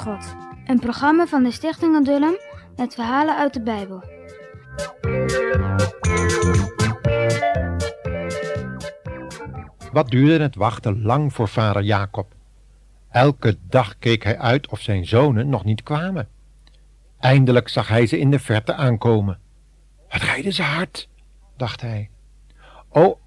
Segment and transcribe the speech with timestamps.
[0.00, 0.34] God.
[0.66, 2.36] Een programma van de Stichting Adullam
[2.76, 4.02] met verhalen uit de Bijbel.
[9.92, 12.34] Wat duurde het wachten lang voor vader Jacob.
[13.10, 16.28] Elke dag keek hij uit of zijn zonen nog niet kwamen.
[17.18, 19.38] Eindelijk zag hij ze in de verte aankomen.
[20.08, 21.08] Wat rijden ze hard,
[21.56, 22.10] dacht hij.
[22.88, 23.18] O,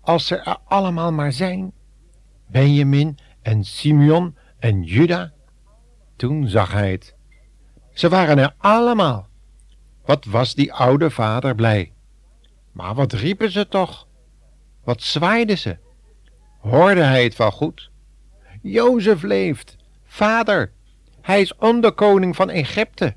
[0.00, 1.72] als ze er allemaal maar zijn.
[2.46, 5.32] Benjamin en Simeon en Juda.
[6.22, 7.14] Toen zag hij het.
[7.92, 9.28] Ze waren er allemaal.
[10.04, 11.92] Wat was die oude vader blij.
[12.72, 14.06] Maar wat riepen ze toch?
[14.84, 15.76] Wat zwaaiden ze?
[16.58, 17.90] Hoorde hij het wel goed?
[18.60, 20.72] Jozef leeft, vader,
[21.20, 23.14] hij is onderkoning van Egypte.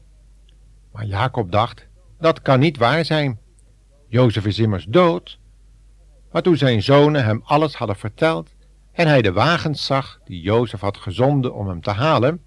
[0.92, 1.88] Maar Jacob dacht,
[2.20, 3.40] dat kan niet waar zijn.
[4.08, 5.40] Jozef is immers dood.
[6.32, 8.50] Maar toen zijn zonen hem alles hadden verteld
[8.92, 12.44] en hij de wagens zag die Jozef had gezonden om hem te halen,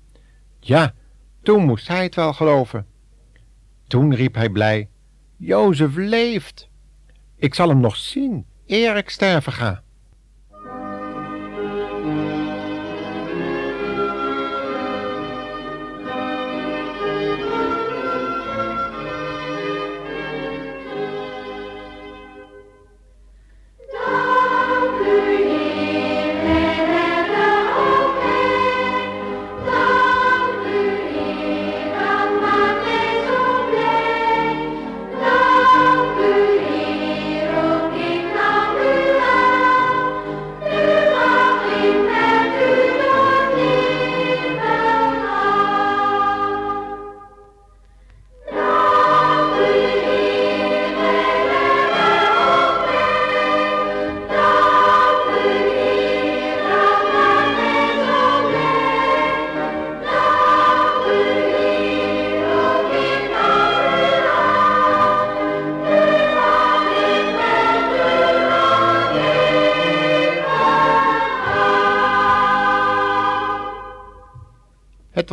[0.60, 0.94] ja,
[1.42, 2.86] toen moest hij het wel geloven.
[3.86, 4.88] Toen riep hij blij,
[5.36, 6.68] Jozef leeft.
[7.36, 9.82] Ik zal hem nog zien, eer ik sterven ga.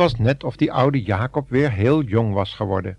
[0.06, 2.98] Was net of die oude Jacob weer heel jong was geworden.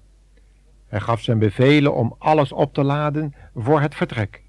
[0.88, 4.44] Hij gaf zijn bevelen om alles op te laden voor het vertrek.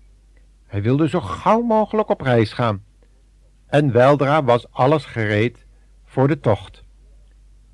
[0.66, 2.82] Hij wilde zo gauw mogelijk op reis gaan.
[3.66, 5.66] En weldra was alles gereed
[6.04, 6.84] voor de tocht.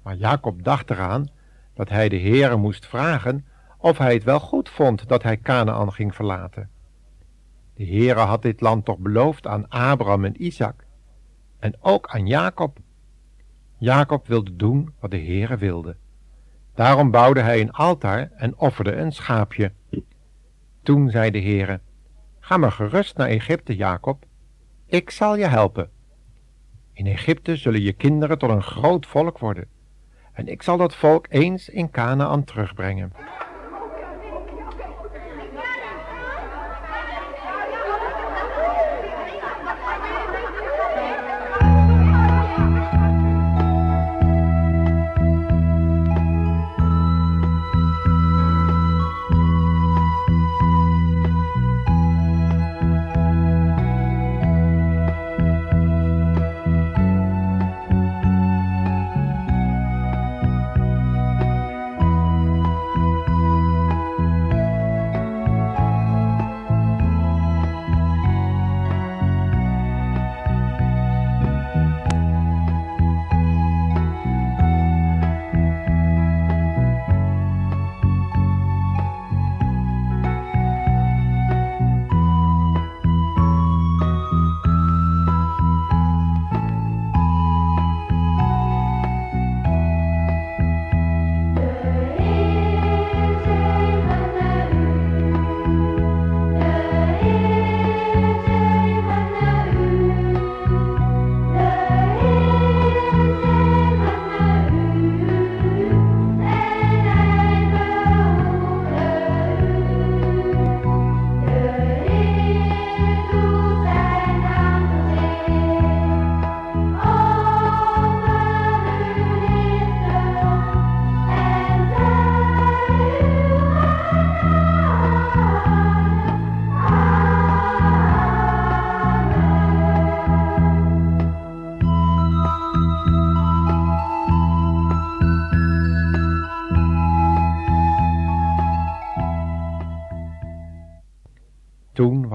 [0.03, 1.29] Maar Jacob dacht eraan
[1.75, 3.47] dat hij de Heere moest vragen
[3.79, 6.71] of hij het wel goed vond dat hij Canaan ging verlaten.
[7.75, 10.85] De Heere had dit land toch beloofd aan Abraham en Isaac
[11.59, 12.79] en ook aan Jacob.
[13.85, 15.97] Jacob wilde doen wat de Heere wilde.
[16.75, 19.73] Daarom bouwde hij een altaar en offerde een schaapje.
[20.83, 21.81] Toen zei de Heere,
[22.41, 24.25] ga maar gerust naar Egypte, Jacob.
[24.87, 25.91] Ik zal je helpen.
[26.93, 29.69] In Egypte zullen je kinderen tot een groot volk worden.
[30.33, 33.13] En ik zal dat volk eens in Canaan terugbrengen.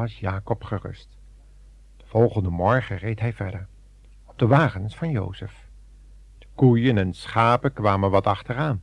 [0.09, 1.17] Was Jacob gerust.
[1.97, 3.67] De volgende morgen reed hij verder,
[4.25, 5.67] op de wagens van Jozef.
[6.37, 8.81] De koeien en schapen kwamen wat achteraan.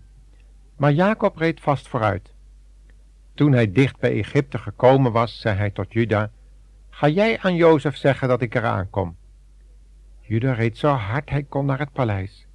[0.76, 2.34] Maar Jacob reed vast vooruit.
[3.34, 6.31] Toen hij dicht bij Egypte gekomen was, zei hij tot Juda,
[6.90, 9.17] Ga jij aan Jozef zeggen dat ik eraan kom?
[10.20, 12.46] Juda reed zo hard hij kon naar het paleis.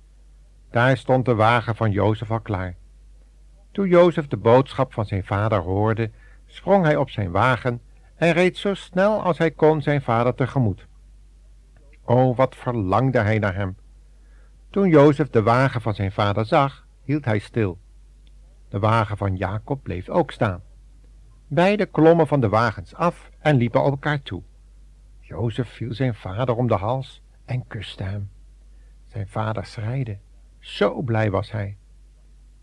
[0.69, 2.75] Daar stond de wagen van Jozef al klaar.
[3.71, 6.11] Toen Jozef de boodschap van zijn vader hoorde,
[6.45, 7.81] sprong hij op zijn wagen
[8.21, 10.87] en reed zo snel als hij kon zijn vader tegemoet.
[12.03, 13.77] O, wat verlangde hij naar hem.
[14.69, 17.77] Toen Jozef de wagen van zijn vader zag, hield hij stil.
[18.69, 20.61] De wagen van Jacob bleef ook staan.
[21.47, 24.43] Beiden klommen van de wagens af en liepen op elkaar toe.
[25.19, 28.29] Jozef viel zijn vader om de hals en kuste hem.
[29.07, 30.17] Zijn vader schreide.
[30.59, 31.77] Zo blij was hij.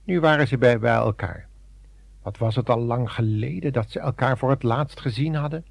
[0.04, 1.47] Nu waren ze bij elkaar.
[2.28, 5.64] Wat was het al lang geleden dat ze elkaar voor het laatst gezien hadden?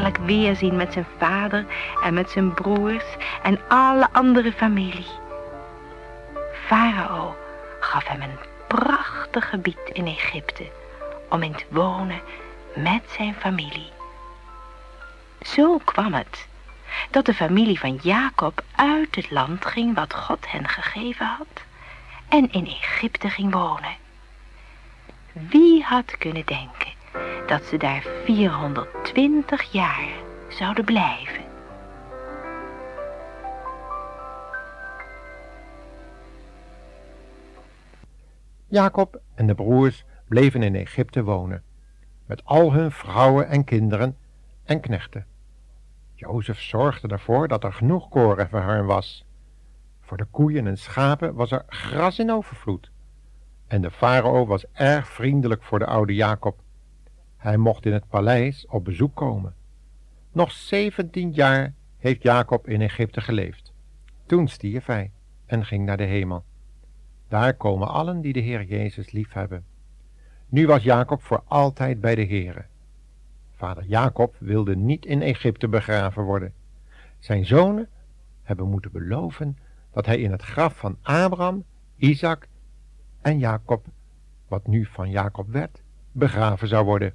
[0.00, 1.66] Heerlijk weerzien met zijn vader
[2.02, 3.04] en met zijn broers
[3.42, 5.06] en alle andere familie.
[6.66, 7.36] Farao
[7.80, 10.70] gaf hem een prachtig gebied in Egypte
[11.28, 12.20] om in te wonen
[12.74, 13.92] met zijn familie.
[15.42, 16.48] Zo kwam het
[17.10, 21.62] dat de familie van Jacob uit het land ging wat God hen gegeven had
[22.28, 23.96] en in Egypte ging wonen.
[25.32, 26.92] Wie had kunnen denken
[27.46, 28.02] dat ze daar
[29.12, 30.08] 420 jaar
[30.48, 31.42] zouden blijven.
[38.66, 41.62] Jacob en de broers bleven in Egypte wonen,
[42.26, 44.16] met al hun vrouwen en kinderen
[44.64, 45.26] en knechten.
[46.14, 49.24] Jozef zorgde ervoor dat er genoeg koren voor hen was.
[50.00, 52.90] Voor de koeien en schapen was er gras in overvloed.
[53.66, 56.58] En de farao was erg vriendelijk voor de oude Jacob
[57.40, 59.54] hij mocht in het paleis op bezoek komen.
[60.32, 63.72] Nog zeventien jaar heeft Jacob in Egypte geleefd.
[64.26, 65.10] Toen stierf hij
[65.46, 66.44] en ging naar de hemel.
[67.28, 69.64] Daar komen allen die de Heer Jezus liefhebben.
[70.48, 72.64] Nu was Jacob voor altijd bij de Heere.
[73.56, 76.52] Vader Jacob wilde niet in Egypte begraven worden.
[77.18, 77.88] Zijn zonen
[78.42, 79.58] hebben moeten beloven
[79.92, 81.64] dat hij in het graf van Abraham,
[81.96, 82.48] Isaac
[83.20, 83.86] en Jacob,
[84.48, 85.82] wat nu van Jacob werd,
[86.12, 87.14] begraven zou worden.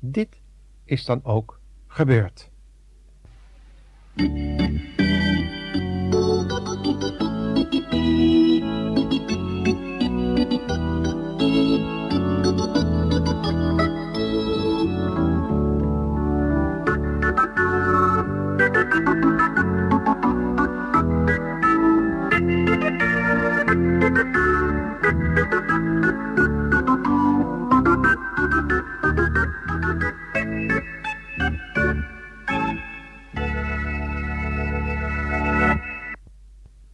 [0.00, 0.40] Dit
[0.84, 2.50] is dan ook gebeurd.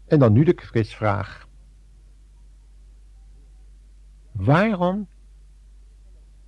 [0.07, 1.49] En dan nu de quizvraag.
[4.33, 5.09] Waarom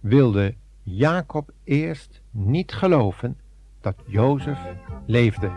[0.01, 3.39] wilde Jacob eerst niet geloven
[3.81, 4.59] dat Jozef
[5.07, 5.51] leefde?